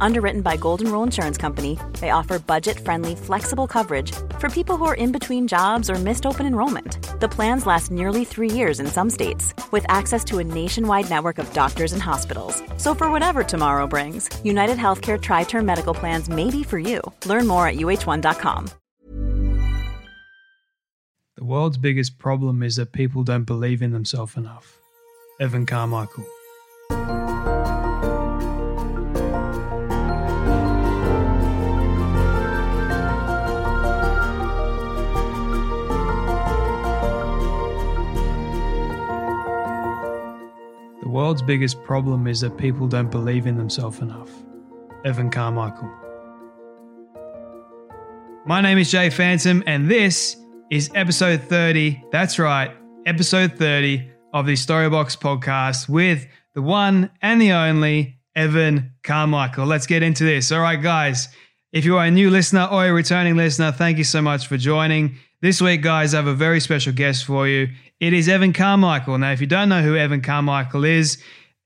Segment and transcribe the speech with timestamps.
[0.00, 4.84] Underwritten by Golden Rule Insurance Company, they offer budget friendly, flexible coverage for people who
[4.84, 7.20] are in between jobs or missed open enrollment.
[7.20, 11.38] The plans last nearly three years in some states, with access to a nationwide network
[11.38, 12.62] of doctors and hospitals.
[12.76, 17.00] So, for whatever tomorrow brings, United Healthcare Tri Term Medical Plans may be for you.
[17.24, 18.70] Learn more at uh1.com.
[21.36, 24.78] The world's biggest problem is that people don't believe in themselves enough.
[25.38, 26.24] Evan Carmichael.
[41.16, 44.28] World's biggest problem is that people don't believe in themselves enough.
[45.06, 45.90] Evan Carmichael.
[48.44, 50.36] My name is Jay Phantom, and this
[50.70, 52.04] is episode 30.
[52.12, 52.70] That's right,
[53.06, 59.64] episode 30 of the Storybox podcast with the one and the only Evan Carmichael.
[59.64, 60.52] Let's get into this.
[60.52, 61.28] All right, guys.
[61.72, 64.58] If you are a new listener or a returning listener, thank you so much for
[64.58, 65.16] joining.
[65.40, 67.68] This week, guys, I have a very special guest for you.
[67.98, 69.16] It is Evan Carmichael.
[69.16, 71.16] Now, if you don't know who Evan Carmichael is,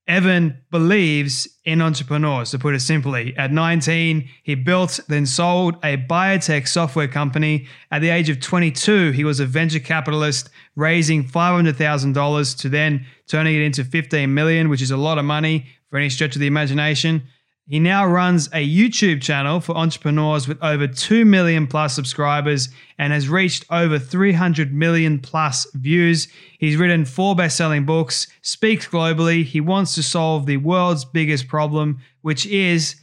[0.06, 3.36] Evan believes in entrepreneurs, to put it simply.
[3.36, 7.66] At 19, he built, then sold a biotech software company.
[7.90, 13.56] At the age of 22, he was a venture capitalist, raising $500,000 to then turning
[13.56, 16.46] it into 15 million, which is a lot of money for any stretch of the
[16.46, 17.24] imagination.
[17.70, 22.68] He now runs a YouTube channel for entrepreneurs with over 2 million plus subscribers
[22.98, 26.26] and has reached over 300 million plus views.
[26.58, 29.44] He's written four best selling books, speaks globally.
[29.44, 32.96] He wants to solve the world's biggest problem, which is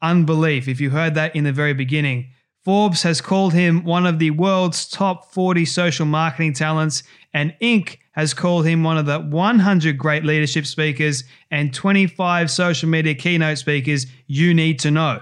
[0.00, 0.68] unbelief.
[0.68, 2.30] If you heard that in the very beginning,
[2.64, 7.02] Forbes has called him one of the world's top 40 social marketing talents,
[7.34, 7.98] and Inc.
[8.14, 13.58] has called him one of the 100 great leadership speakers and 25 social media keynote
[13.58, 15.20] speakers you need to know.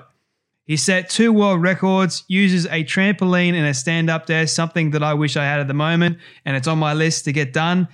[0.65, 5.03] He set two world records, uses a trampoline and a stand up desk, something that
[5.03, 7.89] I wish I had at the moment, and it's on my list to get done.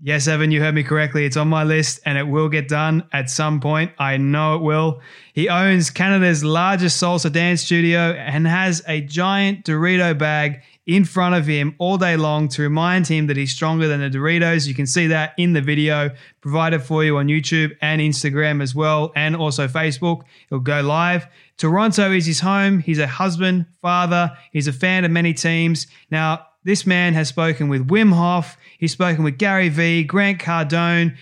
[0.00, 1.24] Yes, Evan, you heard me correctly.
[1.24, 3.92] It's on my list and it will get done at some point.
[3.98, 5.00] I know it will.
[5.32, 11.34] He owns Canada's largest salsa dance studio and has a giant Dorito bag in front
[11.34, 14.66] of him all day long to remind him that he's stronger than the Doritos.
[14.66, 18.74] You can see that in the video provided for you on YouTube and Instagram as
[18.74, 20.22] well, and also Facebook.
[20.48, 21.26] It'll go live.
[21.56, 22.80] Toronto is his home.
[22.80, 24.36] He's a husband, father.
[24.52, 25.86] He's a fan of many teams.
[26.10, 28.56] Now, this man has spoken with Wim Hof.
[28.78, 31.16] He's spoken with Gary Vee, Grant Cardone,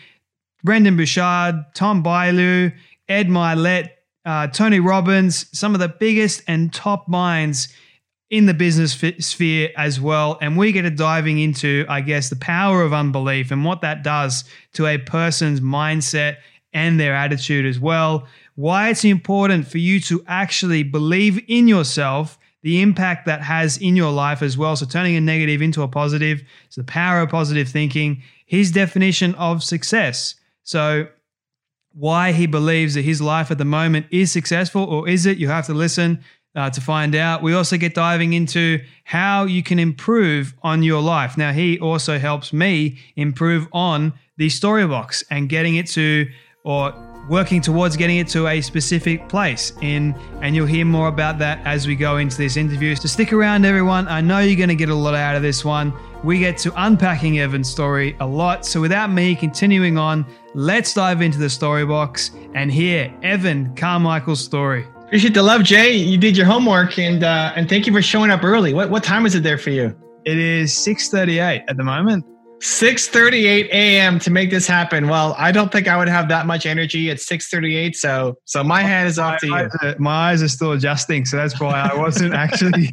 [0.65, 2.73] Brendon Burchard, Tom Bilyeu,
[3.09, 3.91] Ed Mylett,
[4.25, 7.69] uh, Tony Robbins, some of the biggest and top minds
[8.33, 10.39] in the business sphere as well.
[10.41, 14.03] And we get to diving into, I guess, the power of unbelief and what that
[14.03, 16.39] does to a person's mindset
[16.73, 18.27] and their attitude as well.
[18.55, 23.97] Why it's important for you to actually believe in yourself the impact that has in
[23.97, 24.77] your life as well.
[24.77, 26.43] So turning a negative into a positive.
[26.65, 28.23] It's the power of positive thinking.
[28.47, 30.37] His definition of success.
[30.63, 31.07] So
[31.93, 35.37] why he believes that his life at the moment is successful or is it?
[35.37, 36.25] You have to listen
[36.55, 37.43] uh, to find out.
[37.43, 41.37] We also get diving into how you can improve on your life.
[41.37, 46.27] Now, he also helps me improve on the story box and getting it to
[46.65, 46.93] or
[47.29, 51.65] working towards getting it to a specific place in and you'll hear more about that
[51.65, 52.97] as we go into this interview.
[52.97, 54.09] So stick around everyone.
[54.09, 55.93] I know you're going to get a lot out of this one.
[56.25, 58.67] We get to unpacking evan's story a lot.
[58.67, 64.41] So without me continuing on let's dive into the story box and hear evan carmichael's
[64.45, 68.01] story appreciate the love jay you did your homework and uh, and thank you for
[68.01, 69.95] showing up early what, what time is it there for you
[70.25, 72.25] it is 6.38 at the moment
[72.63, 74.21] 6:38 a.m.
[74.21, 75.09] to make this happen.
[75.09, 77.97] Well, I don't think I would have that much energy at 6:38.
[77.97, 79.55] So, so my hand is off to you.
[79.55, 82.89] Eyes my eyes are still adjusting, so that's why I wasn't actually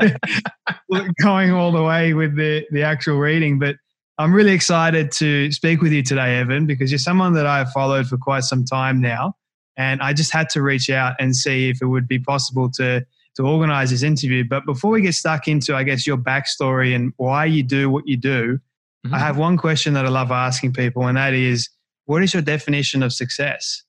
[1.21, 3.59] going all the way with the the actual reading.
[3.59, 3.75] But
[4.17, 8.07] I'm really excited to speak with you today, Evan, because you're someone that I've followed
[8.07, 9.35] for quite some time now,
[9.79, 13.03] and I just had to reach out and see if it would be possible to
[13.35, 14.43] to organize this interview.
[14.43, 18.05] But before we get stuck into, I guess, your backstory and why you do what
[18.05, 18.59] you do.
[19.05, 19.15] Mm-hmm.
[19.15, 21.69] I have one question that I love asking people, and that is
[22.05, 23.83] what is your definition of success?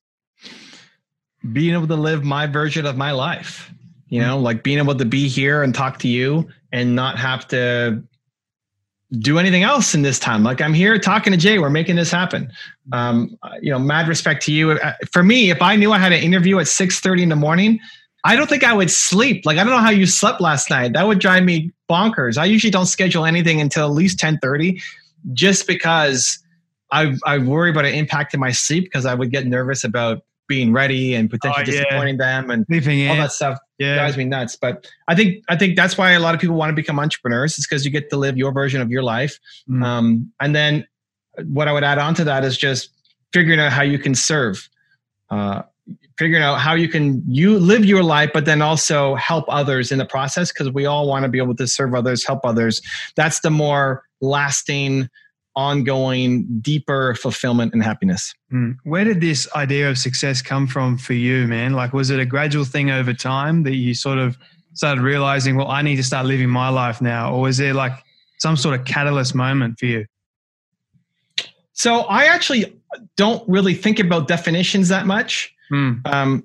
[1.52, 3.72] Being able to live my version of my life.
[4.08, 7.46] You know, like being able to be here and talk to you and not have
[7.48, 8.02] to
[9.18, 10.44] do anything else in this time.
[10.44, 12.50] Like I'm here talking to Jay, we're making this happen.
[12.92, 14.72] Um, you know, mad respect to you.
[14.72, 17.80] Uh, for me, if I knew I had an interview at 6:30 in the morning,
[18.24, 19.44] I don't think I would sleep.
[19.44, 20.92] Like I don't know how you slept last night.
[20.92, 22.38] That would drive me bonkers.
[22.38, 24.80] I usually don't schedule anything until at least 10:30
[25.32, 26.38] just because
[26.92, 30.72] I I worry about it impacting my sleep because I would get nervous about being
[30.72, 31.84] ready and potentially oh, yeah.
[31.84, 33.20] disappointing them and Leaving all in.
[33.20, 33.94] that stuff yeah.
[33.94, 34.56] drives me nuts.
[34.56, 37.56] But I think I think that's why a lot of people want to become entrepreneurs.
[37.56, 39.38] Is because you get to live your version of your life.
[39.68, 39.84] Mm.
[39.84, 40.86] Um, and then
[41.44, 42.90] what I would add on to that is just
[43.32, 44.68] figuring out how you can serve.
[45.30, 45.62] Uh,
[46.18, 49.98] figuring out how you can you live your life but then also help others in
[49.98, 52.82] the process because we all want to be able to serve others help others
[53.16, 55.08] that's the more lasting
[55.56, 58.34] ongoing, deeper fulfillment and happiness.
[58.52, 58.76] Mm.
[58.84, 61.72] Where did this idea of success come from for you, man?
[61.72, 64.38] Like, was it a gradual thing over time that you sort of
[64.74, 67.32] started realizing, well, I need to start living my life now?
[67.32, 67.92] Or was there like
[68.38, 70.06] some sort of catalyst moment for you?
[71.72, 72.78] So I actually
[73.16, 75.52] don't really think about definitions that much.
[75.72, 76.06] Mm.
[76.06, 76.44] Um,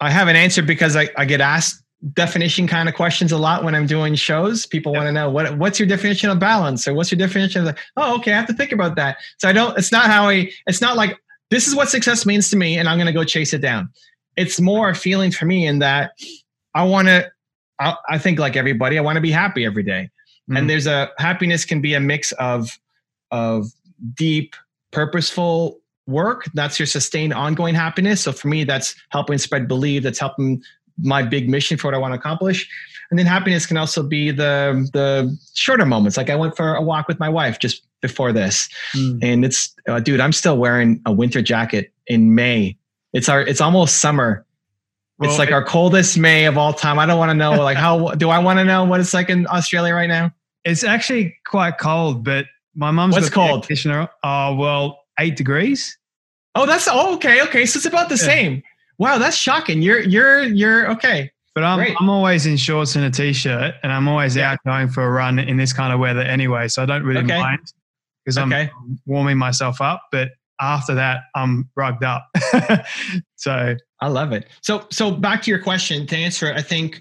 [0.00, 3.64] I have an answer because I, I get asked definition kind of questions a lot
[3.64, 4.66] when I'm doing shows.
[4.66, 5.00] People yep.
[5.00, 7.80] want to know what what's your definition of balance or what's your definition of the,
[7.96, 9.18] oh okay, I have to think about that.
[9.38, 11.18] So I don't it's not how I it's not like
[11.50, 13.88] this is what success means to me and I'm going to go chase it down.
[14.36, 16.12] It's more a feeling for me in that
[16.74, 17.30] I want to
[17.78, 20.10] I, I, think like everybody I want to be happy every day.
[20.50, 20.58] Mm.
[20.58, 22.78] And there's a happiness can be a mix of
[23.30, 23.66] of
[24.14, 24.54] deep
[24.92, 30.18] purposeful work that's your sustained ongoing happiness so for me that's helping spread belief that's
[30.18, 30.62] helping
[30.98, 32.68] my big mission for what I want to accomplish.
[33.10, 36.16] And then happiness can also be the the shorter moments.
[36.16, 39.18] Like I went for a walk with my wife just before this, mm.
[39.22, 42.76] and it's uh, dude, I'm still wearing a winter jacket in May.
[43.12, 44.46] It's our it's almost summer.
[45.18, 46.98] Well, it's like it, our coldest May of all time.
[46.98, 49.30] I don't want to know like how do I want to know what it's like
[49.30, 50.32] in Australia right now?
[50.64, 53.68] It's actually quite cold, but my mom's what's cold?
[54.24, 55.96] Oh well, eight degrees.
[56.54, 57.42] Oh, that's oh, okay.
[57.42, 58.22] Okay, so it's about the yeah.
[58.22, 58.62] same.
[58.98, 59.82] Wow, that's shocking.
[59.82, 61.30] You're you're you're okay.
[61.54, 61.96] But I'm Great.
[62.00, 64.52] I'm always in shorts and a t-shirt, and I'm always yeah.
[64.52, 66.66] out going for a run in this kind of weather anyway.
[66.66, 67.38] So I don't really okay.
[67.38, 67.60] mind
[68.24, 68.70] because I'm okay.
[69.06, 70.02] warming myself up.
[70.10, 70.30] But
[70.60, 72.28] after that, I'm rugged up.
[73.36, 74.48] so I love it.
[74.62, 77.00] So so back to your question to answer it, I think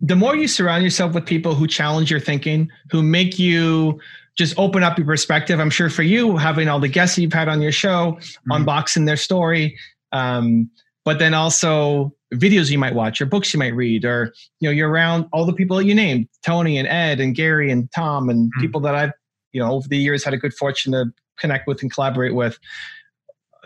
[0.00, 3.98] the more you surround yourself with people who challenge your thinking, who make you
[4.36, 5.60] just open up your perspective.
[5.60, 8.52] I'm sure for you, having all the guests you've had on your show, mm-hmm.
[8.52, 9.78] unboxing their story,
[10.12, 10.70] um,
[11.04, 14.72] but then also videos you might watch or books you might read or you know
[14.72, 18.28] you're around all the people that you named tony and ed and gary and tom
[18.28, 18.60] and mm-hmm.
[18.60, 19.12] people that i've
[19.52, 21.06] you know over the years had a good fortune to
[21.38, 22.58] connect with and collaborate with.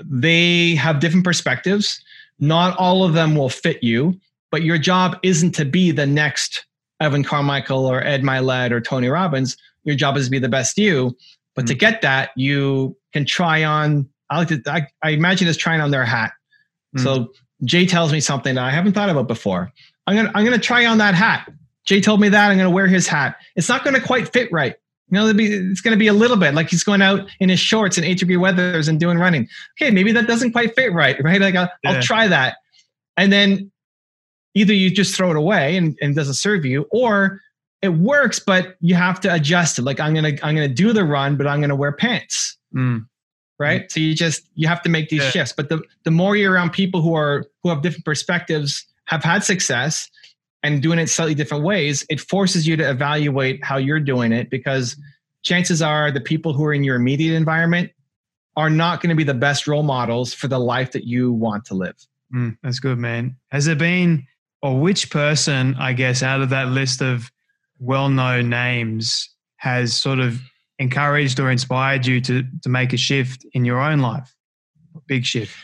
[0.02, 2.02] They have different perspectives.
[2.38, 4.18] Not all of them will fit you
[4.50, 6.66] but your job isn't to be the next
[7.00, 9.56] evan carmichael or ed mylett or tony robbins.
[9.84, 11.16] Your job is to be the best you.
[11.54, 11.68] But mm-hmm.
[11.68, 15.80] to get that you can try on i like to I, I imagine it's trying
[15.80, 16.32] on their hat
[16.96, 17.02] Mm.
[17.02, 17.32] So
[17.64, 19.72] Jay tells me something I haven't thought about before.
[20.06, 21.50] I'm gonna I'm gonna try on that hat.
[21.84, 23.36] Jay told me that I'm gonna wear his hat.
[23.56, 24.74] It's not gonna quite fit right.
[25.10, 27.48] You know, be, it's going to be a little bit like he's going out in
[27.48, 29.48] his shorts in eight degree weathers and doing running.
[29.80, 31.40] Okay, maybe that doesn't quite fit right, right?
[31.40, 31.92] Like I'll, yeah.
[31.92, 32.58] I'll try that,
[33.16, 33.70] and then
[34.54, 37.40] either you just throw it away and, and it doesn't serve you, or
[37.80, 39.82] it works, but you have to adjust it.
[39.82, 42.58] Like I'm gonna I'm gonna do the run, but I'm gonna wear pants.
[42.74, 43.06] Mm
[43.58, 43.88] right mm-hmm.
[43.88, 45.30] so you just you have to make these yeah.
[45.30, 49.22] shifts but the the more you're around people who are who have different perspectives have
[49.22, 50.10] had success
[50.62, 54.50] and doing it slightly different ways it forces you to evaluate how you're doing it
[54.50, 54.96] because
[55.42, 57.90] chances are the people who are in your immediate environment
[58.56, 61.64] are not going to be the best role models for the life that you want
[61.64, 61.96] to live
[62.34, 64.26] mm, that's good man has there been
[64.62, 67.30] or which person i guess out of that list of
[67.80, 70.40] well-known names has sort of
[70.78, 74.34] encouraged or inspired you to to make a shift in your own life?
[75.06, 75.54] Big shift.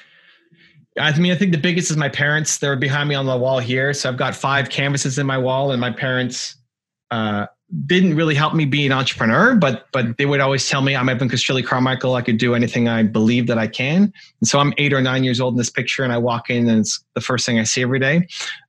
[0.99, 2.59] I mean, I think the biggest is my parents.
[2.59, 3.93] They're behind me on the wall here.
[3.93, 6.57] So I've got five canvases in my wall, and my parents
[7.11, 7.47] uh,
[7.87, 11.09] didn't really help me be an entrepreneur, but but they would always tell me I'm
[11.09, 12.15] Evan Castrilli Carmichael.
[12.15, 14.13] I could do anything I believe that I can.
[14.41, 16.69] And so I'm eight or nine years old in this picture, and I walk in,
[16.69, 18.29] and it's the first thing I see every day.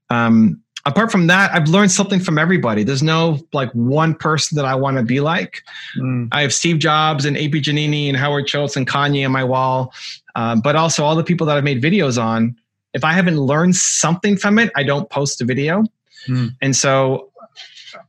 [0.09, 2.83] Um, apart from that, I've learned something from everybody.
[2.83, 5.63] There's no like one person that I want to be like.
[5.97, 6.29] Mm.
[6.31, 9.93] I have Steve Jobs and AP Giannini and Howard Schultz and Kanye on my wall,
[10.35, 12.55] uh, but also all the people that I've made videos on.
[12.93, 15.83] If I haven't learned something from it, I don't post a video.
[16.27, 16.55] Mm.
[16.61, 17.31] And so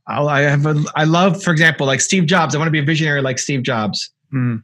[0.07, 2.55] I'll, I have a, I love, for example, like Steve Jobs.
[2.55, 4.63] I want to be a visionary like Steve Jobs, mm.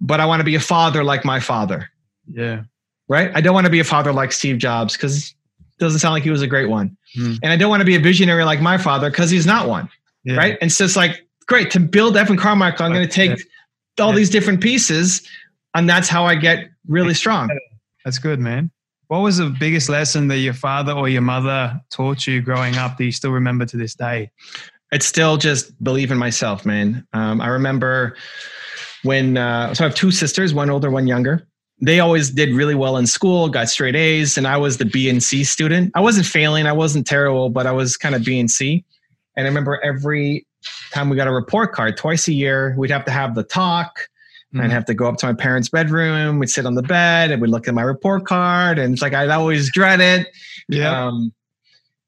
[0.00, 1.88] but I want to be a father like my father.
[2.26, 2.62] Yeah.
[3.08, 3.30] Right.
[3.34, 5.34] I don't want to be a father like Steve Jobs because
[5.78, 6.96] doesn't sound like he was a great one.
[7.16, 7.38] Mm.
[7.42, 9.88] And I don't want to be a visionary like my father because he's not one.
[10.24, 10.36] yeah.
[10.36, 10.58] right?
[10.60, 14.04] And so it's like, great, to build Evan Carmichael, I'm going to take yeah.
[14.04, 14.16] all yeah.
[14.16, 15.26] these different pieces,
[15.74, 17.50] and that's how I get really strong.
[18.04, 18.70] That's good, man.
[19.08, 22.96] What was the biggest lesson that your father or your mother taught you growing up
[22.96, 24.30] that you still remember to this day?
[24.90, 27.06] It's still just believe in myself, man.
[27.12, 28.16] Um, I remember
[29.02, 31.46] when, uh, so I have two sisters, one older, one younger
[31.82, 35.10] they always did really well in school, got straight A's, and I was the B
[35.10, 35.90] and C student.
[35.96, 38.84] I wasn't failing, I wasn't terrible, but I was kind of B and C.
[39.36, 40.46] And I remember every
[40.92, 44.08] time we got a report card, twice a year, we'd have to have the talk.
[44.54, 44.60] Mm-hmm.
[44.60, 46.38] I'd have to go up to my parents' bedroom.
[46.38, 49.12] We'd sit on the bed and we'd look at my report card, and it's like
[49.12, 50.28] I'd always dread it.
[50.68, 51.06] Yeah.
[51.06, 51.32] Um,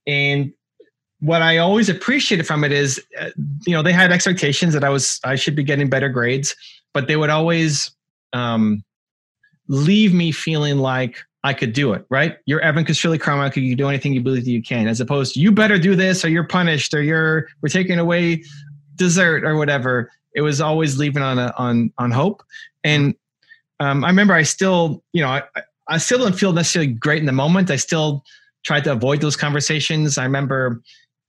[0.06, 0.52] and
[1.18, 3.30] what I always appreciated from it is, uh,
[3.66, 6.54] you know, they had expectations that I was I should be getting better grades,
[6.92, 7.90] but they would always
[8.32, 8.84] um,
[9.68, 12.38] leave me feeling like I could do it, right?
[12.46, 13.62] You're Evan Castrilli Carmichael.
[13.62, 16.24] You do anything you believe that you can, as opposed to you better do this
[16.24, 18.42] or you're punished or you're we're taking away
[18.96, 20.10] dessert or whatever.
[20.34, 22.42] It was always leaving on a, on on hope.
[22.82, 23.14] And
[23.80, 25.42] um, I remember I still, you know, I,
[25.88, 27.70] I still don't feel necessarily great in the moment.
[27.70, 28.24] I still
[28.64, 30.16] tried to avoid those conversations.
[30.16, 30.82] I remember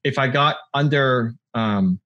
[0.06, 2.00] if I got under um,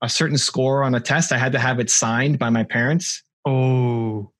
[0.00, 3.22] a certain score on a test, I had to have it signed by my parents.
[3.44, 4.30] Oh,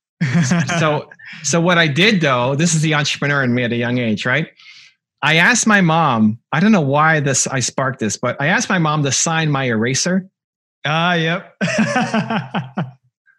[0.79, 1.11] so
[1.43, 4.25] so what I did though, this is the entrepreneur in me at a young age,
[4.25, 4.49] right?
[5.23, 8.69] I asked my mom, I don't know why this I sparked this, but I asked
[8.69, 10.29] my mom to sign my eraser.
[10.85, 11.57] Ah, yep.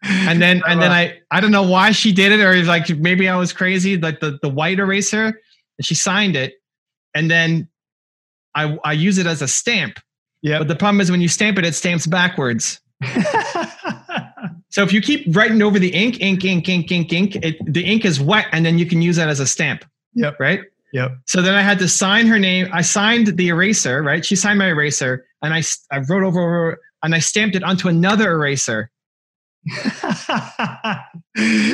[0.03, 3.29] and then and then I I don't know why she did it, or like maybe
[3.29, 5.39] I was crazy, like the, the white eraser,
[5.77, 6.55] and she signed it.
[7.13, 7.69] And then
[8.55, 9.99] I I use it as a stamp.
[10.41, 10.59] Yeah.
[10.59, 12.79] But the problem is when you stamp it, it stamps backwards.
[14.75, 17.85] So if you keep writing over the ink, ink, ink, ink, ink, ink, it, the
[17.85, 19.85] ink is wet, and then you can use that as a stamp.
[20.15, 20.37] Yep.
[20.37, 20.63] Right.
[20.91, 21.13] Yep.
[21.27, 22.67] So then I had to sign her name.
[22.73, 24.03] I signed the eraser.
[24.03, 24.25] Right.
[24.25, 25.63] She signed my eraser, and I
[25.93, 28.91] I wrote over, over and I stamped it onto another eraser.
[29.65, 30.33] so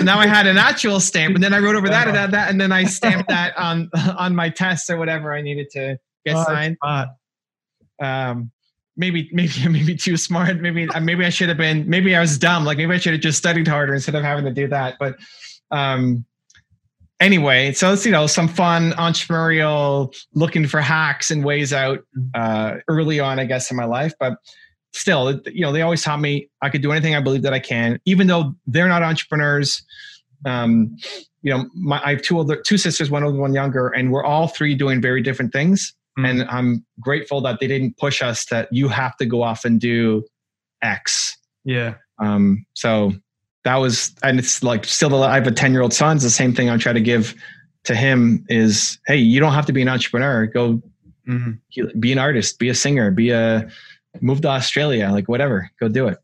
[0.04, 2.52] now I had an actual stamp, and then I wrote over that and that, that,
[2.52, 6.36] and then I stamped that on on my test or whatever I needed to get
[6.36, 6.78] oh, signed.
[8.00, 8.52] Um,
[9.02, 10.62] maybe maybe maybe too smart.
[10.62, 12.64] Maybe uh, maybe i should have been maybe i was dumb.
[12.64, 14.96] Like maybe i should have just studied harder instead of having to do that.
[14.98, 15.18] But
[15.72, 16.24] um
[17.20, 22.00] anyway so it's you know some fun entrepreneurial looking for hacks and ways out
[22.34, 24.14] uh early on i guess in my life.
[24.20, 24.38] But
[24.94, 27.60] still you know they always taught me i could do anything i believe that i
[27.60, 29.84] can even though they're not entrepreneurs.
[30.46, 30.96] Um
[31.44, 34.24] you know my i have two older two sisters one older one younger and we're
[34.24, 36.30] all three doing very different things Mm.
[36.30, 39.80] And I'm grateful that they didn't push us that you have to go off and
[39.80, 40.26] do
[40.82, 41.38] X.
[41.64, 41.96] Yeah.
[42.20, 43.14] Um, so
[43.64, 46.18] that was, and it's like still, the I have a 10 year old son.
[46.18, 47.36] It's the same thing I try to give
[47.86, 50.48] to him is, Hey, you don't have to be an entrepreneur.
[50.48, 50.82] Go
[51.28, 52.00] mm-hmm.
[52.00, 53.70] be an artist, be a singer, be a,
[54.20, 56.18] move to Australia, like whatever, go do it.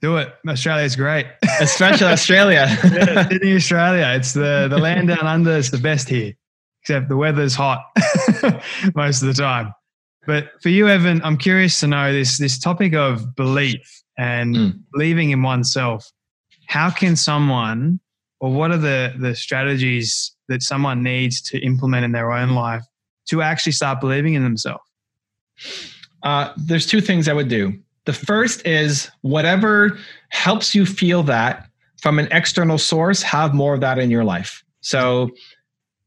[0.00, 0.32] Do it.
[0.48, 1.26] Australia is great.
[1.60, 2.66] Especially Australia.
[2.92, 4.12] yeah, Sydney, Australia.
[4.16, 6.34] It's the, the land down under is the best here
[6.82, 7.84] except the weather's hot
[8.94, 9.72] most of the time.
[10.26, 14.80] But for you, Evan, I'm curious to know this this topic of belief and mm.
[14.92, 16.10] believing in oneself.
[16.66, 18.00] How can someone,
[18.40, 22.84] or what are the the strategies that someone needs to implement in their own life
[23.28, 24.84] to actually start believing in themselves?
[26.22, 27.72] Uh, there's two things I would do.
[28.04, 29.98] The first is whatever
[30.30, 31.68] helps you feel that
[32.02, 34.64] from an external source, have more of that in your life.
[34.80, 35.30] So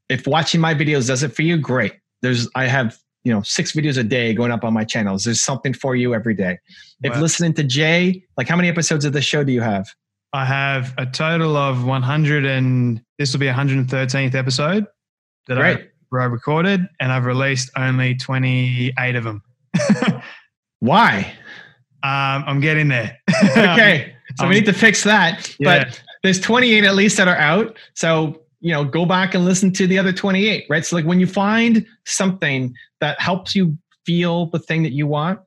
[0.10, 1.94] if watching my videos does it for you, great.
[2.22, 5.24] There's I have you know six videos a day going up on my channels.
[5.24, 6.60] There's something for you every day.
[7.04, 7.12] Wow.
[7.12, 9.88] If listening to Jay, like how many episodes of the show do you have?
[10.34, 14.86] I have a total of 100 and this will be 113th episode
[15.48, 19.44] that I, I recorded, and I've released only 28 of them.
[20.80, 21.34] Why?
[22.04, 23.18] Um, I'm getting there.
[23.58, 25.56] okay, so um, we need to fix that.
[25.60, 25.86] Yeah.
[25.86, 27.78] But there's 28 at least that are out.
[27.94, 30.86] So you know go back and listen to the other 28 right?
[30.86, 35.40] So like when you find something that helps you feel the thing that you want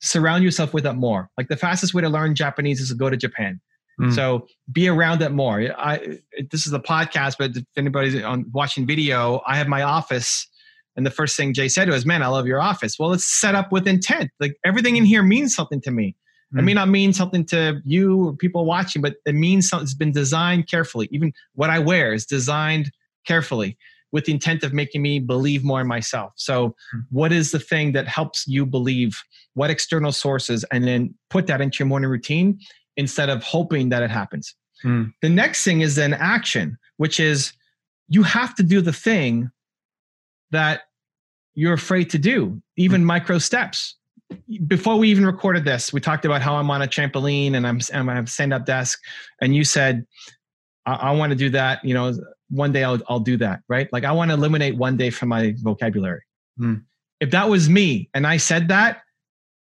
[0.00, 1.30] surround yourself with it more.
[1.38, 3.60] Like the fastest way to learn japanese is to go to japan.
[4.00, 4.12] Mm.
[4.12, 5.60] so be around it more.
[5.78, 6.18] I
[6.50, 10.48] this is a podcast but if anybody's on watching video i have my office
[10.96, 12.98] and the first thing jay said was man i love your office.
[12.98, 14.30] Well it's set up with intent.
[14.40, 16.16] Like everything in here means something to me
[16.56, 19.94] it may not mean something to you or people watching, but it means something It's
[19.94, 21.08] been designed carefully.
[21.10, 22.90] Even what I wear is designed
[23.26, 23.76] carefully
[24.12, 26.32] with the intent of making me believe more in myself.
[26.36, 27.00] So, hmm.
[27.10, 29.20] what is the thing that helps you believe?
[29.54, 32.58] What external sources, and then put that into your morning routine
[32.96, 34.54] instead of hoping that it happens.
[34.84, 35.12] Mm.
[35.22, 37.52] The next thing is then action, which is
[38.08, 39.50] you have to do the thing
[40.50, 40.82] that
[41.54, 43.06] you're afraid to do, even mm.
[43.06, 43.96] micro steps
[44.66, 47.80] before we even recorded this, we talked about how I'm on a trampoline and I'm
[47.92, 49.00] and I have stand up desk,
[49.40, 50.06] and you said,
[50.86, 51.84] I, I want to do that.
[51.84, 52.14] You know,
[52.50, 53.60] one day I'll I'll do that.
[53.68, 53.88] Right?
[53.92, 56.22] Like I want to eliminate one day from my vocabulary.
[56.58, 56.74] Hmm.
[57.20, 59.02] If that was me and I said that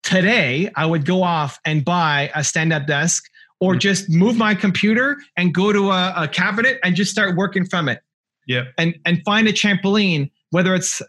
[0.02, 3.24] today, I would go off and buy a stand up desk
[3.60, 3.78] or Hmm.
[3.78, 7.88] just move my computer and go to a, a cabinet and just start working from
[7.88, 8.00] it
[8.46, 8.64] Yeah.
[8.78, 11.04] and and find a trampoline whether it's uh,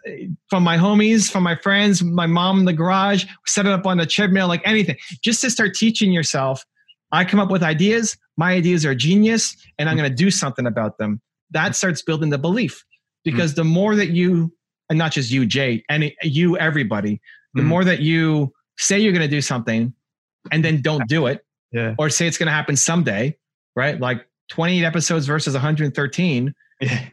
[0.50, 3.98] from my homies from my friends my mom in the garage set it up on
[3.98, 4.98] the treadmill like anything.
[5.24, 6.65] Just to start teaching yourself
[7.12, 8.17] i come up with ideas.
[8.36, 11.22] My ideas are genius and i'm going to do something about them.
[11.51, 12.84] That starts building the belief.
[13.24, 14.53] Because the more that you
[14.89, 17.20] and not just you jay and you everybody
[17.53, 17.65] the Mm.
[17.65, 19.94] more that you say you're going to do something
[20.51, 21.96] and then don't do it Yeah.
[21.98, 23.36] or say it's going to happen someday
[23.75, 24.00] right?
[24.00, 27.06] Like 28 episodes versus 113 Yeah.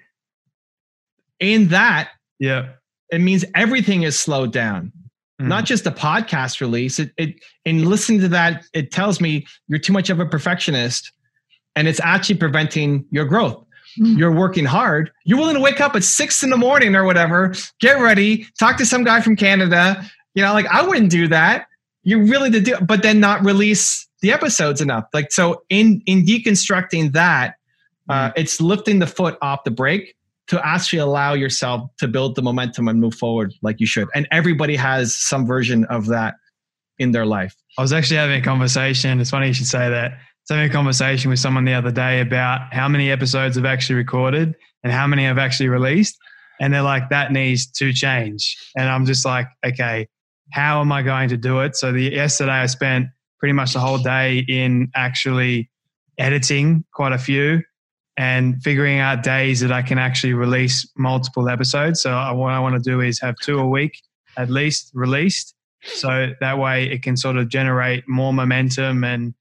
[1.40, 2.70] in that Yeah.
[3.10, 4.92] it means everything is slowed down.
[5.40, 5.48] Mm.
[5.48, 7.00] not just the podcast release.
[7.00, 11.10] It, it in listening to that it tells me you're too much of a perfectionist
[11.74, 13.60] and it's actually preventing your growth.
[14.00, 14.18] Mm.
[14.18, 15.10] you're working hard.
[15.24, 18.76] You're willing to wake up at six in the morning or whatever get ready talk
[18.78, 20.04] to some guy from canada.
[20.34, 21.66] You know like i wouldn't do that.
[22.04, 25.04] You're willing to do but then not release the episodes enough.
[25.12, 27.56] Like so in in deconstructing that
[28.08, 30.14] uh, it's lifting the foot off the brake
[30.48, 34.08] to actually allow yourself to build the momentum and move forward like you should.
[34.14, 36.34] And everybody has some version of that
[36.98, 37.54] in their life.
[37.78, 39.20] I was actually having a conversation.
[39.20, 40.12] It's funny you should say that.
[40.12, 43.64] I was having a conversation with someone the other day about how many episodes I've
[43.64, 46.16] actually recorded and how many I've actually released.
[46.60, 48.54] And they're like, that needs to change.
[48.76, 50.06] And I'm just like, okay,
[50.52, 51.74] how am I going to do it?
[51.74, 53.06] So the yesterday I spent
[53.40, 55.70] pretty much the whole day in actually
[56.18, 57.62] editing quite a few
[58.16, 62.02] and figuring out days that I can actually release multiple episodes.
[62.02, 64.00] So I, what I want to do is have two a week
[64.36, 65.54] at least released.
[65.82, 69.34] So that way it can sort of generate more momentum and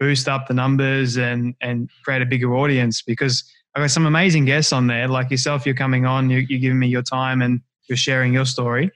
[0.00, 4.44] boost up the numbers and, and create a bigger audience because I've got some amazing
[4.44, 5.08] guests on there.
[5.08, 8.44] Like yourself, you're coming on, you, you're giving me your time and you're sharing your
[8.44, 8.90] story.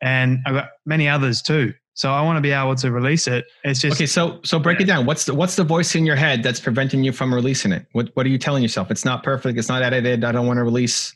[0.00, 1.74] And I've got many others too.
[1.94, 3.44] So I want to be able to release it.
[3.64, 5.04] It's just Okay, so so break it down.
[5.04, 7.86] What's the what's the voice in your head that's preventing you from releasing it?
[7.92, 8.90] What what are you telling yourself?
[8.90, 9.58] It's not perfect.
[9.58, 10.24] It's not edited.
[10.24, 11.14] I don't want to release.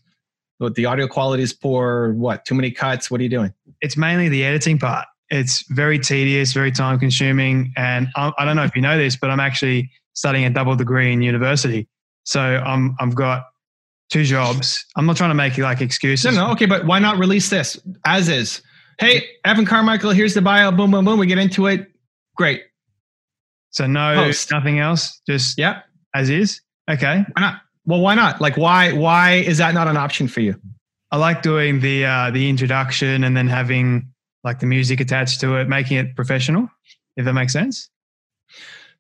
[0.59, 2.13] What the audio quality is poor.
[2.15, 3.11] What too many cuts?
[3.11, 3.53] What are you doing?
[3.81, 5.07] it's mainly the editing part.
[5.29, 7.73] It's very tedious, very time consuming.
[7.77, 10.77] And I, I don't know if you know this, but I'm actually studying a double
[10.77, 11.89] degree in university.
[12.25, 13.47] So I'm, I've got
[14.11, 14.85] two jobs.
[14.97, 16.25] I'm not trying to make like excuses.
[16.35, 16.53] No, no.
[16.53, 18.63] Okay, but why not release this as is?
[18.99, 20.11] Hey, Evan Carmichael.
[20.11, 20.71] Here's the bio.
[20.71, 21.19] Boom, boom, boom.
[21.19, 21.87] We get into it.
[22.37, 22.63] Great.
[23.71, 24.51] So no, Post.
[24.51, 25.83] nothing else, just Yeah.
[26.15, 26.61] as is.
[26.91, 27.25] Okay.
[27.35, 27.61] Why not?
[27.85, 28.41] Well, why not?
[28.41, 28.93] Like, why?
[28.93, 30.59] Why is that not an option for you?
[31.11, 34.09] I like doing the uh, the introduction and then having
[34.45, 36.69] like the music attached to it, making it professional.
[37.17, 37.89] If that makes sense.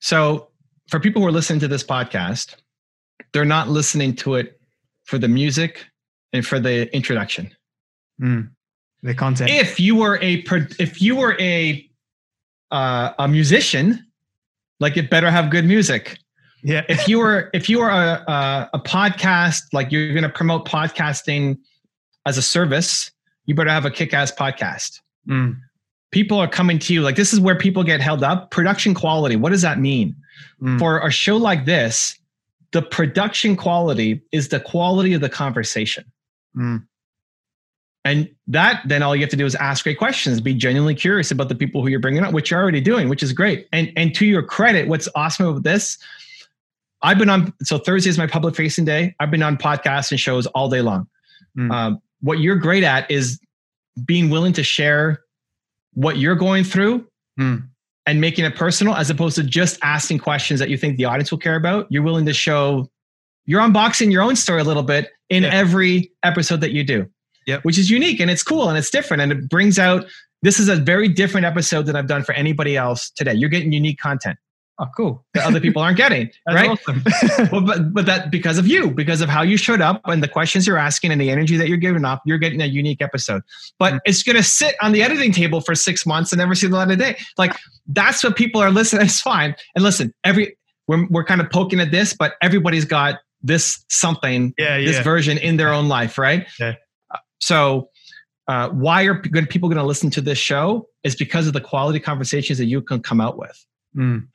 [0.00, 0.48] So,
[0.88, 2.54] for people who are listening to this podcast,
[3.32, 4.60] they're not listening to it
[5.04, 5.86] for the music
[6.32, 7.54] and for the introduction.
[8.20, 8.50] Mm.
[9.06, 9.50] The content.
[9.50, 10.44] If you were a
[10.80, 11.88] if you were a
[12.72, 14.04] uh, a musician,
[14.80, 16.18] like it better have good music.
[16.64, 16.82] yeah.
[16.88, 20.66] If you were if you were a a, a podcast, like you're going to promote
[20.66, 21.56] podcasting
[22.26, 23.12] as a service,
[23.44, 25.00] you better have a kick-ass podcast.
[25.28, 25.56] Mm.
[26.10, 28.50] People are coming to you like this is where people get held up.
[28.50, 29.36] Production quality.
[29.36, 30.16] What does that mean?
[30.60, 30.78] Mm.
[30.80, 32.18] for a show like this,
[32.72, 36.04] the production quality is the quality of the conversation.
[36.56, 36.84] Mm.
[38.06, 41.30] And that then all you have to do is ask great questions, be genuinely curious
[41.30, 43.66] about the people who you're bringing up, which you're already doing, which is great.
[43.72, 45.98] And and to your credit, what's awesome about this,
[47.02, 47.52] I've been on.
[47.62, 49.14] So Thursday is my public facing day.
[49.20, 51.08] I've been on podcasts and shows all day long.
[51.58, 51.70] Mm.
[51.72, 53.38] Um, what you're great at is
[54.04, 55.22] being willing to share
[55.94, 57.06] what you're going through
[57.38, 57.68] Mm.
[58.06, 61.30] and making it personal as opposed to just asking questions that you think the audience
[61.30, 61.86] will care about.
[61.90, 62.90] You're willing to show
[63.46, 65.50] you're unboxing your own story a little bit in Yeah.
[65.52, 67.06] every episode that you do.
[67.46, 67.64] Yep.
[67.64, 70.04] Which is unique and it's cool and it's different and it brings out
[70.42, 73.34] this is a very different episode than I've done for anybody else today.
[73.34, 74.38] You're getting unique content
[74.78, 75.24] Oh, cool.
[75.32, 76.68] that other people aren't getting, That's right?
[76.68, 77.02] awesome.
[77.50, 80.28] well, but but that because of you, because of how you showed up and the
[80.28, 83.40] questions you're asking and the energy that you're giving up, you're getting a unique episode.
[83.78, 83.98] But Mm.
[84.04, 86.90] it's gonna sit on the editing table for six months and never see the light
[86.90, 87.16] of day.
[87.38, 87.56] Like
[87.86, 89.02] that's what people are listening.
[89.06, 89.54] It's fine.
[89.74, 90.54] And listen, every
[90.88, 94.86] we're we're kind of poking at this, but everybody's got this something, yeah, yeah.
[94.90, 96.46] this version in their own life, right?
[96.60, 96.74] Yeah.
[97.40, 97.90] So.
[98.48, 100.86] Uh, why are good people going to listen to this show?
[101.02, 103.66] Is because of the quality conversations that you can come out with.
[103.96, 104.28] Mm.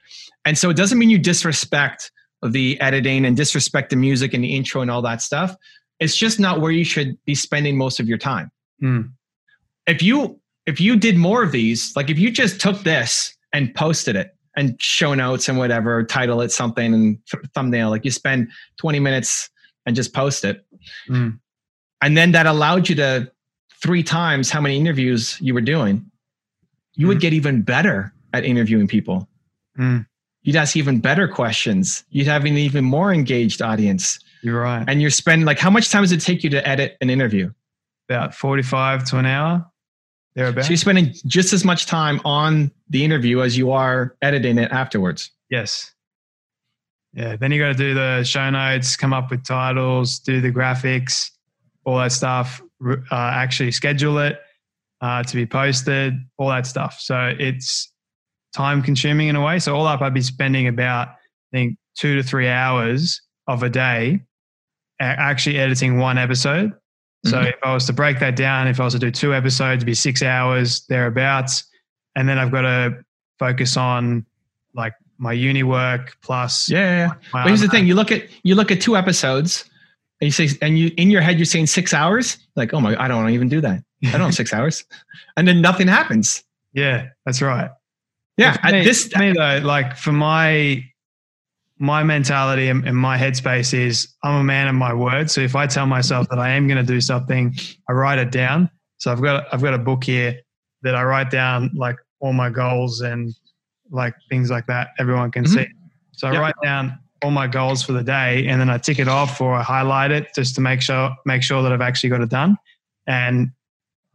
[0.44, 2.12] And so it doesn't mean you disrespect
[2.44, 5.56] the editing and disrespect the music and the intro and all that stuff.
[6.00, 8.52] It's just not where you should be spending most of your time.
[8.82, 9.12] Mm.
[9.88, 13.74] If you if you did more of these, like if you just took this and
[13.76, 18.12] posted it and show notes and whatever, title it something and th- thumbnail, like you
[18.12, 19.50] spend 20 minutes
[19.86, 20.66] and just post it.
[21.10, 21.40] Mm.
[22.02, 23.32] And then that allowed you to
[23.82, 26.06] three times how many interviews you were doing.
[26.96, 27.22] You would Mm.
[27.22, 29.28] get even better at interviewing people.
[29.80, 30.06] Mm.
[30.44, 32.04] You'd ask even better questions.
[32.10, 34.20] You'd have an even more engaged audience.
[34.44, 34.84] You're right.
[34.88, 37.52] And you're spending like how much time does it take you to edit an interview?
[38.10, 39.66] About 45 to an hour,
[40.36, 40.68] thereabouts.
[40.68, 44.72] So you're spending just as much time on the interview as you are editing it
[44.72, 45.32] afterwards.
[45.50, 45.94] Yes.
[47.14, 47.36] Yeah.
[47.36, 51.30] Then you got to do the show notes, come up with titles, do the graphics,
[51.86, 52.62] all that stuff.
[52.86, 54.39] Uh, actually schedule it
[55.02, 57.00] uh, to be posted, all that stuff.
[57.00, 57.91] So it's
[58.56, 59.60] time consuming in a way.
[59.60, 61.13] So all up, I'd be spending about I
[61.58, 64.22] think two to three hours of a day
[65.00, 66.72] actually editing one episode.
[67.26, 67.50] So Mhm.
[67.50, 69.86] if I was to break that down, if I was to do two episodes, it'd
[69.86, 71.65] be six hours thereabouts,
[72.15, 73.04] and then I've got to
[73.39, 74.26] focus on
[74.76, 76.80] like my uni work plus Yeah.
[76.80, 77.13] yeah, yeah.
[77.32, 79.65] But here's the thing: you look at you look at two episodes,
[80.22, 82.38] and you say, and you in your head you're saying six hours.
[82.56, 83.84] Like, oh my, I don't want to even do that.
[84.06, 84.86] I don't have six hours,
[85.36, 86.44] and then nothing happens.
[86.74, 87.70] Yeah, that's right.
[88.38, 90.84] Yeah, at me, this me though, like for my
[91.80, 95.32] my mentality and, and my headspace is I'm a man of my word.
[95.32, 97.56] So if I tell myself that I am going to do something,
[97.90, 98.70] I write it down.
[98.98, 100.40] So I've got I've got a book here
[100.84, 103.34] that I write down like all my goals and
[103.90, 104.90] like things like that.
[105.00, 105.48] Everyone can Mhm.
[105.56, 105.68] see.
[106.14, 106.42] So I Yep.
[106.42, 109.54] write down all my goals for the day, and then I tick it off or
[109.54, 112.58] I highlight it just to make sure make sure that I've actually got it done.
[113.08, 113.52] And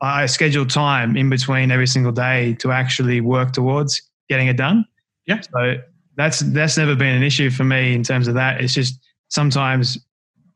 [0.00, 4.84] I schedule time in between every single day to actually work towards getting it done.
[5.26, 5.40] Yeah.
[5.40, 5.76] So
[6.16, 8.60] that's that's never been an issue for me in terms of that.
[8.60, 9.98] It's just sometimes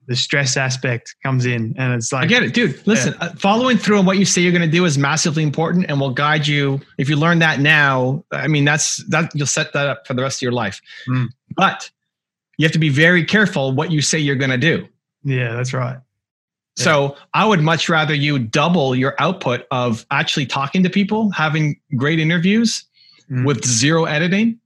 [0.07, 2.85] the stress aspect comes in, and it's like I get it, dude.
[2.87, 5.87] Listen, uh, following through on what you say you're going to do is massively important,
[5.89, 6.81] and will guide you.
[6.99, 10.23] If you learn that now, I mean, that's that you'll set that up for the
[10.23, 10.81] rest of your life.
[11.09, 11.29] Mm.
[11.57, 11.91] But
[12.61, 14.87] you have to be very careful what you say you're going to do.
[15.25, 15.97] Yeah, that's right.
[16.77, 16.85] Yeah.
[16.85, 21.81] So I would much rather you double your output of actually talking to people, having
[21.97, 22.85] great interviews
[23.31, 23.47] Mm.
[23.47, 24.59] with zero editing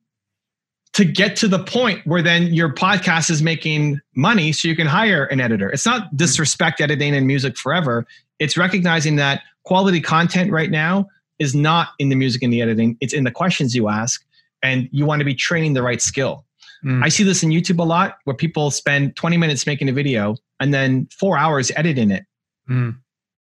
[0.95, 4.87] to get to the point where then your podcast is making money so you can
[4.87, 5.69] hire an editor.
[5.71, 8.07] It's not disrespect editing and music forever.
[8.39, 12.97] It's recognizing that quality content right now is not in the music and the editing,
[13.03, 14.25] it's in the questions you ask
[14.63, 16.45] and you want to be training the right skill.
[16.85, 17.03] Mm.
[17.03, 20.37] I see this in YouTube a lot where people spend 20 minutes making a video
[20.61, 22.25] and then 4 hours editing it.
[22.69, 22.97] Mm.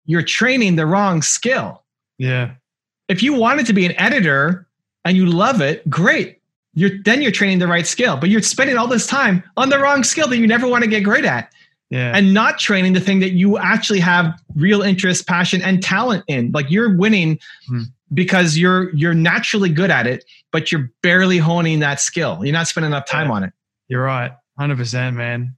[0.06, 1.84] You're training the wrong skill.
[2.18, 2.52] Yeah.
[3.08, 4.68] If you wanted to be an editor
[5.06, 6.40] and you love it, great.
[6.74, 9.78] You're then you're training the right skill, but you're spending all this time on the
[9.78, 11.52] wrong skill that you never want to get great at
[11.92, 12.14] Yeah.
[12.16, 16.50] and not training the thing that you actually have real interest, passion and talent in.
[16.54, 17.82] Like you're winning Hmm.
[18.14, 22.40] because you're you're naturally good at it, but you're barely honing that skill.
[22.44, 23.34] You're not spending enough time Yeah.
[23.34, 23.54] on it.
[23.90, 24.32] You're right.
[24.60, 25.56] 100%, man.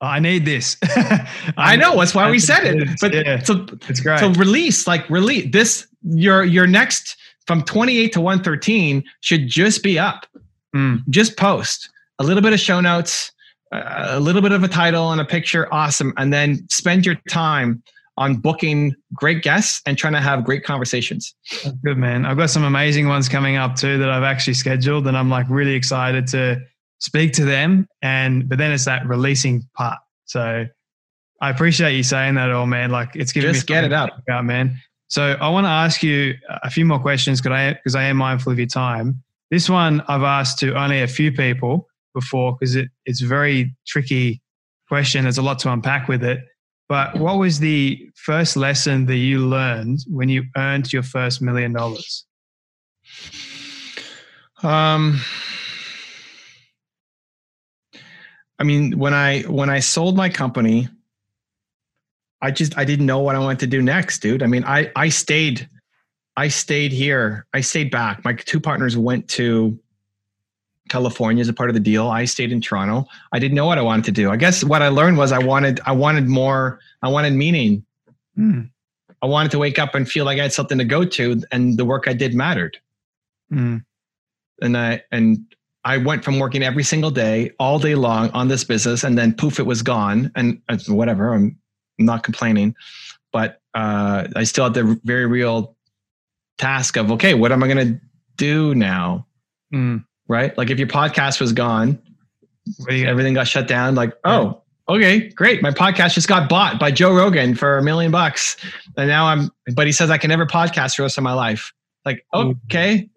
[0.00, 0.76] I need this.
[1.56, 2.88] I know that's why we said it.
[3.00, 4.18] But yeah, so it's great.
[4.20, 7.16] so release like release this your your next
[7.46, 10.26] from 28 to 113 should just be up.
[10.74, 11.06] Mm.
[11.10, 13.33] Just post a little bit of show notes, uh,
[13.74, 17.82] a little bit of a title and a picture, awesome, and then spend your time
[18.16, 21.34] on booking great guests and trying to have great conversations.
[21.84, 22.24] Good, man.
[22.24, 25.46] I've got some amazing ones coming up too that I've actually scheduled, and I'm like
[25.48, 26.60] really excited to
[27.00, 27.88] speak to them.
[28.02, 29.98] And but then it's that releasing part.
[30.26, 30.66] So
[31.40, 32.90] I appreciate you saying that, all man.
[32.90, 34.10] Like it's giving Just me get it up.
[34.28, 34.76] about, man.
[35.08, 38.16] So I want to ask you a few more questions because I because I am
[38.16, 39.22] mindful of your time.
[39.50, 43.74] This one I've asked to only a few people before because it, it's a very
[43.86, 44.40] tricky
[44.88, 45.24] question.
[45.24, 46.40] There's a lot to unpack with it.
[46.88, 51.72] But what was the first lesson that you learned when you earned your first million
[51.72, 52.26] dollars?
[54.62, 55.20] Um,
[58.58, 60.88] I mean, when I when I sold my company,
[62.40, 64.42] I just I didn't know what I wanted to do next, dude.
[64.42, 65.68] I mean, I I stayed
[66.36, 67.46] I stayed here.
[67.54, 68.24] I stayed back.
[68.24, 69.78] My two partners went to
[70.88, 72.08] California as a part of the deal.
[72.08, 73.06] I stayed in Toronto.
[73.32, 74.30] I didn't know what I wanted to do.
[74.30, 76.78] I guess what I learned was I wanted I wanted more.
[77.02, 77.84] I wanted meaning.
[78.36, 78.62] Hmm.
[79.22, 81.78] I wanted to wake up and feel like I had something to go to, and
[81.78, 82.78] the work I did mattered.
[83.50, 83.78] Hmm.
[84.60, 85.44] and I and
[85.84, 89.34] I went from working every single day, all day long on this business, and then
[89.34, 90.32] poof, it was gone.
[90.34, 91.58] And uh, whatever, I'm
[91.98, 92.74] not complaining,
[93.32, 95.76] but uh, I still had the very real
[96.58, 98.00] task of okay, what am I going to
[98.36, 99.26] do now?
[99.70, 99.98] Hmm.
[100.28, 100.56] Right?
[100.56, 102.00] Like if your podcast was gone,
[102.88, 103.94] everything got shut down.
[103.94, 105.62] Like oh, okay, great.
[105.62, 108.56] My podcast just got bought by Joe Rogan for a million bucks.
[108.96, 111.32] And now I'm, but he says I can never podcast for the rest of my
[111.32, 111.72] life.
[112.04, 113.08] Like, okay,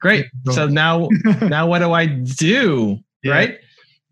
[0.00, 0.26] great.
[0.52, 1.08] So now,
[1.42, 2.98] now what do I do?
[3.22, 3.32] Yeah.
[3.32, 3.58] Right.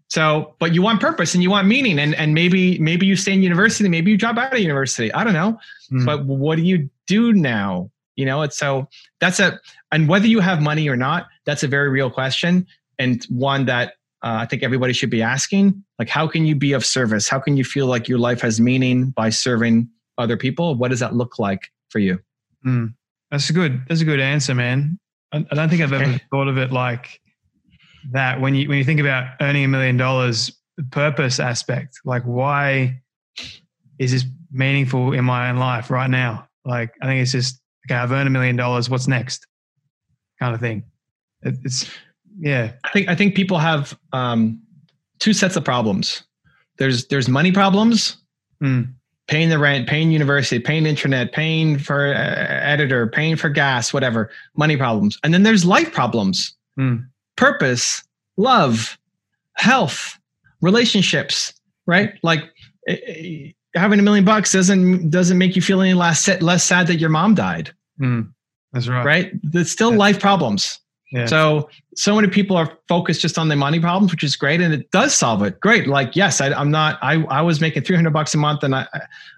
[0.09, 3.33] So, but you want purpose and you want meaning and, and maybe, maybe you stay
[3.33, 5.13] in university, maybe you drop out of university.
[5.13, 5.59] I don't know.
[5.93, 6.07] Mm.
[6.07, 7.91] But what do you do now?
[8.17, 8.89] You know, it's so
[9.21, 9.59] that's a,
[9.91, 12.67] and whether you have money or not, that's a very real question.
[12.99, 15.85] And one that uh, I think everybody should be asking.
[15.99, 17.29] Like, how can you be of service?
[17.29, 20.75] How can you feel like your life has meaning by serving other people?
[20.77, 22.19] What does that look like for you?
[22.67, 22.95] Mm.
[23.31, 23.83] That's a good.
[23.89, 24.99] That's a good answer, man.
[25.33, 27.21] I, I don't think I've ever thought of it like
[28.13, 28.41] that.
[28.41, 30.51] When you when you think about earning a million dollars,
[30.91, 33.03] purpose aspect, like why
[33.99, 36.49] is this meaningful in my own life right now?
[36.65, 37.97] Like, I think it's just okay.
[37.97, 38.89] I've earned a million dollars.
[38.89, 39.47] What's next?
[40.41, 40.85] Kind of thing.
[41.45, 41.91] It, it's
[42.39, 42.73] yeah.
[42.85, 44.61] I think I think people have um,
[45.19, 46.25] two sets of problems.
[46.79, 48.17] There's there's money problems.
[48.63, 48.95] Mm
[49.27, 54.31] paying the rent, paying university, paying internet, paying for uh, editor, paying for gas, whatever,
[54.57, 55.19] money problems.
[55.25, 57.05] And then there's life problems, mm.
[57.37, 58.03] purpose,
[58.37, 58.99] love,
[59.55, 60.19] health,
[60.61, 61.55] relationships,
[61.87, 62.15] right?
[62.23, 62.45] Like
[62.87, 66.87] eh, eh, having a million bucks doesn't doesn't make you feel any less less sad
[66.89, 67.73] that your mom died.
[68.01, 68.33] Mm.
[68.73, 69.05] That's right.
[69.05, 69.33] Right?
[69.43, 70.81] There's still life problems.
[71.15, 71.27] Yeah.
[71.27, 74.75] So so many people are focused just on the money problems, which is great, and
[74.75, 75.61] it does solve it.
[75.61, 75.87] Great.
[75.87, 76.99] Like yes, I, am not.
[77.03, 78.87] I I was making 300 bucks a month, and I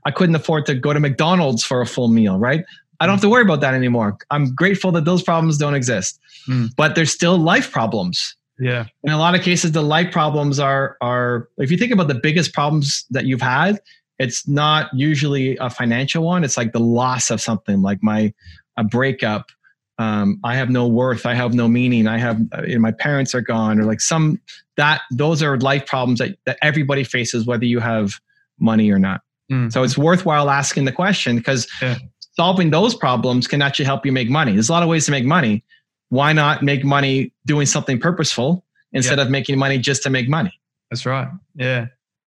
[0.07, 2.39] I couldn't afford to go to McDonald's for a full meal.
[2.39, 2.65] Right.
[2.99, 4.17] I don't have to worry about that anymore.
[4.31, 6.19] I'm grateful that those problems don't exist.
[6.49, 6.71] Mm.
[6.77, 8.35] But there's still life problems.
[8.59, 8.87] Yeah.
[9.05, 12.15] In a lot of cases, the life problems are are if you think about the
[12.15, 13.83] biggest problems that you've had,
[14.19, 16.43] it's not usually a financial one.
[16.43, 18.33] It's like the loss of something, like my
[18.79, 19.51] a breakup
[19.99, 23.35] um, I have no worth, I have no meaning, I have you know, my parents
[23.35, 24.41] are gone, or like some
[24.77, 28.13] that those are life problems that, that everybody faces, whether you have
[28.59, 29.23] money or not.
[29.51, 29.73] Mm.
[29.73, 31.97] So it's worthwhile asking the question because yeah.
[32.33, 34.53] solving those problems can actually help you make money.
[34.53, 35.65] There's a lot of ways to make money.
[36.09, 40.53] Why not make money doing something purposeful instead of making money just to make money?
[40.91, 41.29] That's right.
[41.55, 41.87] Yeah.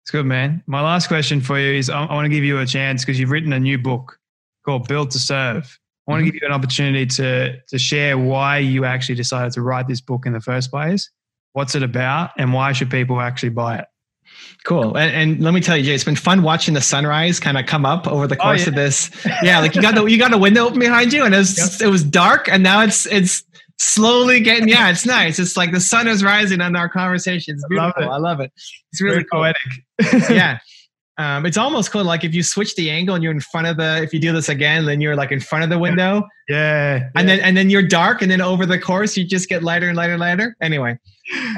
[0.02, 0.62] It's good, man.
[0.66, 3.20] My last question for you is I, I want to give you a chance because
[3.20, 4.18] you've written a new book
[4.64, 5.78] called Built to Serve.
[6.06, 6.32] I want to mm-hmm.
[6.32, 10.26] give you an opportunity to to share why you actually decided to write this book
[10.26, 11.10] in the first place.
[11.52, 13.84] What's it about, and why should people actually buy it?
[14.64, 14.96] Cool.
[14.96, 17.66] And, and, let me tell you, Jay, it's been fun watching the sunrise kind of
[17.66, 18.68] come up over the oh, course oh, yeah.
[18.68, 19.10] of this.
[19.42, 21.58] Yeah, like you got the you got a window open behind you, and it was
[21.58, 21.88] yep.
[21.88, 23.44] it was dark, and now it's it's
[23.78, 24.68] slowly getting.
[24.68, 25.38] Yeah, it's nice.
[25.38, 27.54] It's like the sun is rising on our conversation.
[27.54, 28.04] It's beautiful.
[28.04, 28.12] I love it.
[28.12, 28.52] I love it.
[28.92, 29.40] It's really Very cool.
[29.40, 30.30] poetic.
[30.30, 30.58] yeah.
[31.18, 32.04] Um, it's almost cool.
[32.04, 34.32] Like if you switch the angle and you're in front of the, if you do
[34.32, 36.26] this again, then you're like in front of the window.
[36.48, 36.96] Yeah.
[36.96, 37.08] yeah.
[37.14, 38.22] And then, and then you're dark.
[38.22, 40.56] And then over the course, you just get lighter and lighter and lighter.
[40.60, 40.98] Anyway,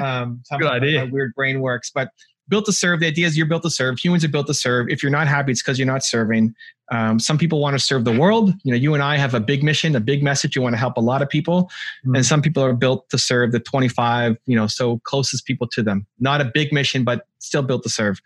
[0.01, 1.07] um, good idea.
[1.11, 2.09] weird brain works, but
[2.47, 2.99] built to serve.
[2.99, 3.97] The idea is you're built to serve.
[3.99, 4.89] Humans are built to serve.
[4.89, 6.53] If you're not happy, it's because you're not serving.
[6.91, 8.53] Um, some people want to serve the world.
[8.63, 10.55] You know, you and I have a big mission, a big message.
[10.55, 11.71] You want to help a lot of people,
[12.05, 12.15] mm.
[12.15, 15.81] and some people are built to serve the 25, you know, so closest people to
[15.81, 16.05] them.
[16.19, 18.19] Not a big mission, but still built to serve.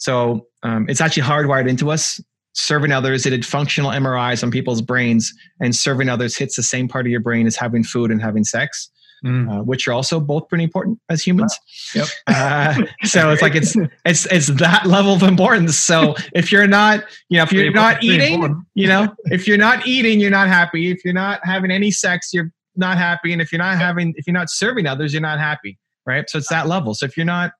[0.00, 2.20] So um, it's actually hardwired into us.
[2.52, 6.88] Serving others, it did functional MRIs on people's brains, and serving others hits the same
[6.88, 8.90] part of your brain as having food and having sex.
[9.24, 9.50] Mm.
[9.52, 11.56] Uh, which are also both pretty important as humans.
[11.94, 12.08] Yep.
[12.26, 15.78] Uh, so it's like it's it's it's that level of importance.
[15.78, 19.86] So if you're not, you know, if you're not eating, you know, if you're not
[19.86, 20.90] eating, you're not happy.
[20.90, 23.32] If you're not having any sex, you're not happy.
[23.34, 25.78] And if you're not having, if you're not serving others, you're not happy.
[26.06, 26.28] Right.
[26.30, 26.94] So it's that level.
[26.94, 27.52] So if you're not,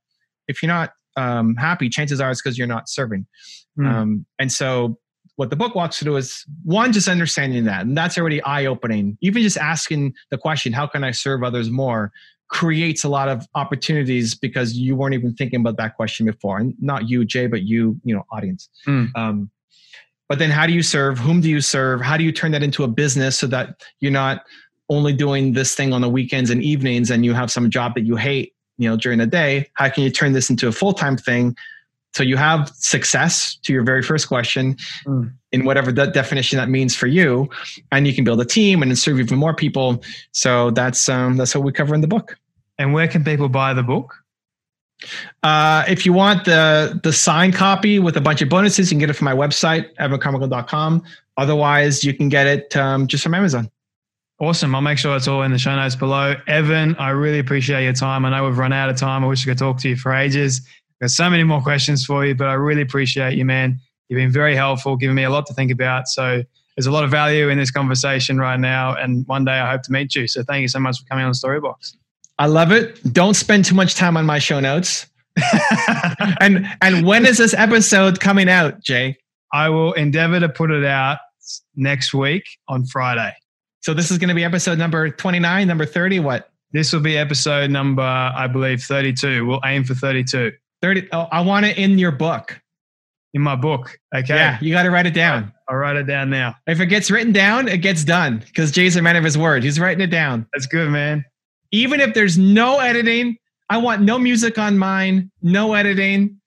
[0.49, 3.27] if you're not um, happy, chances are it's because you're not serving.
[3.79, 3.87] Mm.
[3.87, 4.99] Um, and so
[5.37, 7.87] what the book walks through is one, just understanding that.
[7.87, 9.17] And that's already eye opening.
[9.23, 12.13] Even just asking the question, how can I serve others more?
[12.51, 16.75] creates a lot of opportunities because you weren't even thinking about that question before and
[16.81, 19.09] not you jay but you you know audience mm.
[19.17, 19.49] um,
[20.29, 22.63] but then how do you serve whom do you serve how do you turn that
[22.63, 24.43] into a business so that you're not
[24.89, 28.03] only doing this thing on the weekends and evenings and you have some job that
[28.03, 31.17] you hate you know during the day how can you turn this into a full-time
[31.17, 31.57] thing?
[32.13, 35.33] So you have success to your very first question mm.
[35.53, 37.49] in whatever that definition that means for you
[37.93, 40.03] and you can build a team and serve even more people.
[40.33, 42.37] So that's um, that's what we cover in the book.
[42.79, 44.15] And where can people buy the book?
[45.43, 48.99] Uh, if you want the the signed copy with a bunch of bonuses you can
[48.99, 51.03] get it from my website evancarmichael.com
[51.39, 53.71] otherwise you can get it um, just from amazon
[54.41, 54.75] Awesome.
[54.75, 56.35] I'll make sure it's all in the show notes below.
[56.47, 58.25] Evan, I really appreciate your time.
[58.25, 59.23] I know we've run out of time.
[59.23, 60.63] I wish I could talk to you for ages.
[60.99, 63.79] There's so many more questions for you, but I really appreciate you, man.
[64.09, 66.09] You've been very helpful, giving me a lot to think about.
[66.09, 66.43] So
[66.75, 68.95] there's a lot of value in this conversation right now.
[68.95, 70.27] And one day I hope to meet you.
[70.27, 71.97] So thank you so much for coming on the Storybox.
[72.39, 73.13] I love it.
[73.13, 75.07] Don't spend too much time on my show notes.
[76.41, 79.19] and and when is this episode coming out, Jay?
[79.53, 81.19] I will endeavor to put it out
[81.77, 83.35] next week on Friday.
[83.81, 86.51] So this is going to be episode number 29, number 30, what?
[86.73, 89.47] This will be episode number, I believe, 32.
[89.47, 90.53] We'll aim for 32.
[90.83, 91.09] 30.
[91.13, 92.61] Oh, I want it in your book.
[93.33, 93.99] In my book.
[94.15, 94.35] Okay.
[94.35, 95.53] Yeah, you got to write it down.
[95.69, 96.57] I'll write it down now.
[96.67, 99.63] If it gets written down, it gets done because Jay's a man of his word.
[99.63, 100.47] He's writing it down.
[100.53, 101.25] That's good, man.
[101.71, 103.37] Even if there's no editing,
[103.69, 106.40] I want no music on mine, no editing,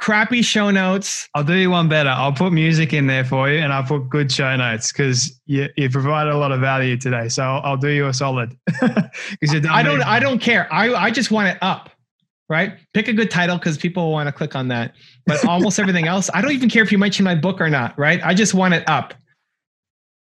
[0.00, 1.28] crappy show notes.
[1.34, 2.08] I'll do you one better.
[2.08, 5.68] I'll put music in there for you and I'll put good show notes because you,
[5.76, 7.28] you provided a lot of value today.
[7.28, 8.56] So I'll, do you a solid.
[9.40, 10.72] Because I don't I don't care.
[10.72, 11.90] I, I just want it up.
[12.48, 12.78] Right?
[12.94, 14.94] Pick a good title because people want to click on that.
[15.24, 17.96] But almost everything else, I don't even care if you mention my book or not,
[17.96, 18.20] right?
[18.24, 19.14] I just want it up.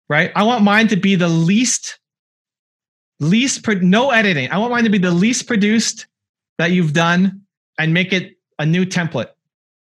[0.08, 0.32] Right?
[0.34, 2.00] I want mine to be the least
[3.20, 4.50] least pro- no editing.
[4.50, 6.06] I want mine to be the least produced
[6.58, 7.42] that you've done
[7.78, 9.28] and make it a new template.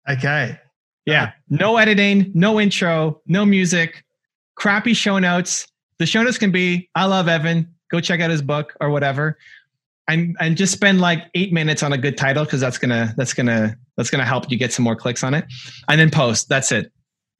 [0.09, 0.59] Okay.
[1.07, 1.33] Yeah.
[1.49, 4.05] No editing, no intro, no music,
[4.55, 5.67] crappy show notes.
[5.99, 9.39] The show notes can be I love Evan, go check out his book or whatever.
[10.09, 13.15] And and just spend like 8 minutes on a good title cuz that's going to
[13.17, 15.45] that's to that's to help you get some more clicks on it.
[15.89, 16.49] And then post.
[16.49, 16.93] That's it.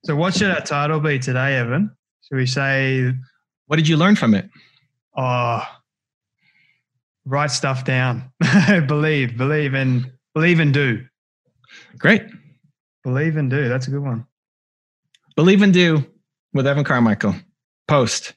[0.05, 1.91] So what should our title be today, Evan?
[2.23, 3.13] Should we say
[3.67, 4.49] what did you learn from it?
[5.17, 5.63] Oh,
[7.25, 8.31] write stuff down.
[8.87, 11.05] believe, believe and believe and do.
[11.99, 12.23] Great.
[13.05, 13.69] Believe and do.
[13.69, 14.27] That's a good one.
[15.37, 16.05] Believe and do
[16.53, 17.35] with Evan Carmichael.
[17.89, 18.35] Post.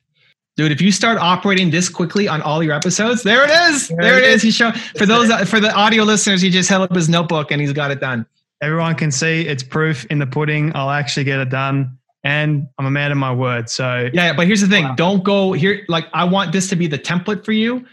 [0.55, 3.87] Dude, if you start operating this quickly on all your episodes, there it is.
[3.87, 4.35] There, there it is.
[4.35, 4.41] is.
[4.43, 7.59] He showed for those for the audio listeners, he just held up his notebook and
[7.59, 8.25] he's got it done.
[8.61, 10.71] Everyone can see it's proof in the pudding.
[10.75, 11.97] I'll actually get it done.
[12.23, 13.69] And I'm a man of my word.
[13.69, 14.85] So yeah, but here's the thing.
[14.85, 14.95] Wow.
[14.95, 15.83] Don't go here.
[15.89, 17.85] Like I want this to be the template for you.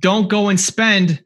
[0.00, 1.22] Don't go and spend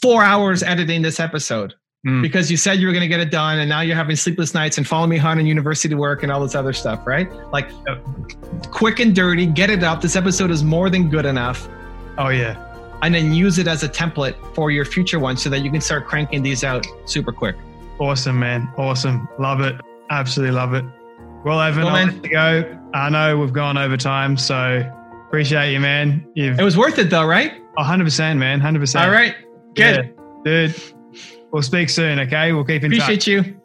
[0.00, 1.74] four hours editing this episode
[2.06, 2.22] mm.
[2.22, 4.54] because you said you were going to get it done and now you're having sleepless
[4.54, 7.30] nights and follow me home and university work and all this other stuff, right?
[7.52, 7.96] Like uh,
[8.70, 10.00] quick and dirty, get it up.
[10.00, 11.68] This episode is more than good enough.
[12.18, 12.64] Oh, yeah.
[13.02, 15.80] And then use it as a template for your future ones so that you can
[15.80, 17.56] start cranking these out super quick.
[17.98, 18.72] Awesome, man.
[18.76, 19.28] Awesome.
[19.38, 19.76] Love it.
[20.10, 20.84] Absolutely love it.
[21.44, 22.80] Well, Evan, well, I'll go.
[22.94, 24.84] I know we've gone over time, so
[25.26, 26.26] appreciate you, man.
[26.34, 27.52] You've, it was worth it, though, right?
[27.76, 28.60] 100%, man.
[28.60, 29.00] 100%.
[29.00, 29.36] All right.
[29.74, 30.14] Good.
[30.44, 30.97] Yeah, dude.
[31.50, 32.52] We'll speak soon, okay?
[32.52, 33.28] We'll keep in Appreciate touch.
[33.28, 33.60] Appreciate you.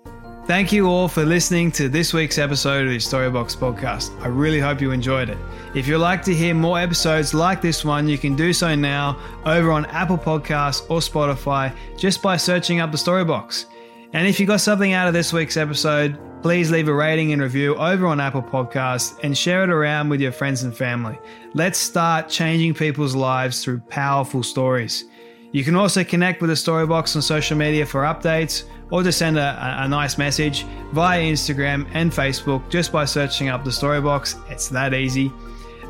[0.45, 4.19] Thank you all for listening to this week's episode of the Storybox podcast.
[4.21, 5.37] I really hope you enjoyed it.
[5.73, 9.17] If you'd like to hear more episodes like this one, you can do so now
[9.45, 13.67] over on Apple Podcasts or Spotify just by searching up the Storybox.
[14.11, 17.41] And if you got something out of this week's episode, please leave a rating and
[17.41, 21.17] review over on Apple Podcasts and share it around with your friends and family.
[21.53, 25.05] Let's start changing people's lives through powerful stories.
[25.53, 29.37] You can also connect with the Storybox on social media for updates or to send
[29.37, 30.63] a, a, nice message
[30.93, 34.49] via Instagram and Facebook just by searching up the Storybox.
[34.49, 35.31] It's that easy.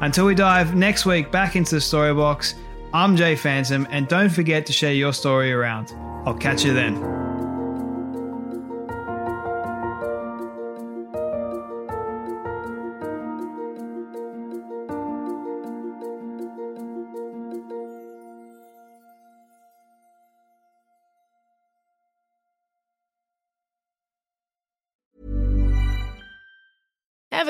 [0.01, 2.55] Until we dive next week back into the Storybox,
[2.93, 5.93] I'm Jay Phantom, and don't forget to share your story around.
[6.25, 7.22] I'll catch you then.